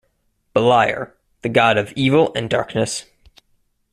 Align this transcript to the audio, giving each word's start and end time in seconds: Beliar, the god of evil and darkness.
Beliar, 0.55 1.11
the 1.43 1.49
god 1.49 1.77
of 1.77 1.93
evil 1.95 2.33
and 2.35 2.49
darkness. 2.49 3.05